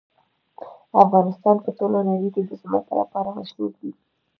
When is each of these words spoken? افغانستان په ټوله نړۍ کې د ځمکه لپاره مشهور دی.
افغانستان 1.03 1.55
په 1.63 1.69
ټوله 1.77 1.99
نړۍ 2.09 2.29
کې 2.35 2.41
د 2.49 2.51
ځمکه 2.63 2.93
لپاره 3.01 3.29
مشهور 3.39 3.71
دی. 3.79 3.91